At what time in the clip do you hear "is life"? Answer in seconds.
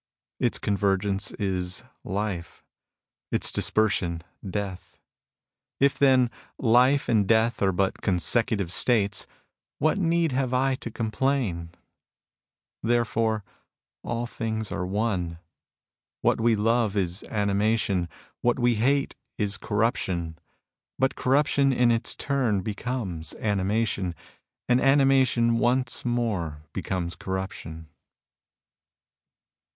1.33-2.63